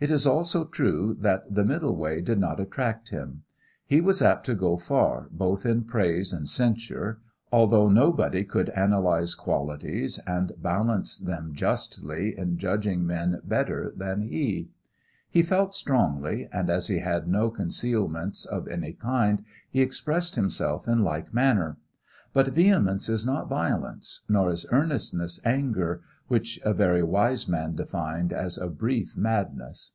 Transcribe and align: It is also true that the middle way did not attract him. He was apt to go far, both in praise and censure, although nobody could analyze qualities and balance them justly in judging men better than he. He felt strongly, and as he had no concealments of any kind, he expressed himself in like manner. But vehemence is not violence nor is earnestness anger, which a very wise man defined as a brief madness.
It 0.00 0.10
is 0.10 0.26
also 0.26 0.66
true 0.66 1.14
that 1.20 1.54
the 1.54 1.64
middle 1.64 1.96
way 1.96 2.20
did 2.20 2.38
not 2.38 2.60
attract 2.60 3.08
him. 3.08 3.44
He 3.86 4.02
was 4.02 4.20
apt 4.20 4.44
to 4.46 4.54
go 4.54 4.76
far, 4.76 5.28
both 5.30 5.64
in 5.64 5.84
praise 5.84 6.30
and 6.30 6.46
censure, 6.46 7.20
although 7.50 7.88
nobody 7.88 8.44
could 8.44 8.68
analyze 8.70 9.34
qualities 9.34 10.18
and 10.26 10.52
balance 10.60 11.18
them 11.18 11.54
justly 11.54 12.36
in 12.36 12.58
judging 12.58 13.06
men 13.06 13.40
better 13.44 13.94
than 13.96 14.20
he. 14.20 14.68
He 15.30 15.40
felt 15.42 15.74
strongly, 15.74 16.50
and 16.52 16.68
as 16.68 16.88
he 16.88 16.98
had 16.98 17.26
no 17.26 17.48
concealments 17.48 18.44
of 18.44 18.68
any 18.68 18.92
kind, 18.92 19.42
he 19.70 19.80
expressed 19.80 20.34
himself 20.34 20.86
in 20.86 21.02
like 21.02 21.32
manner. 21.32 21.78
But 22.34 22.48
vehemence 22.48 23.08
is 23.08 23.24
not 23.24 23.48
violence 23.48 24.20
nor 24.28 24.50
is 24.50 24.66
earnestness 24.72 25.40
anger, 25.46 26.02
which 26.26 26.58
a 26.64 26.74
very 26.74 27.02
wise 27.04 27.46
man 27.46 27.76
defined 27.76 28.32
as 28.32 28.58
a 28.58 28.66
brief 28.68 29.16
madness. 29.16 29.92